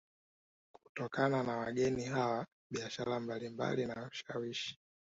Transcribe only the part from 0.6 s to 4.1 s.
Kutokana na wageni hawa biashara mbalimbali na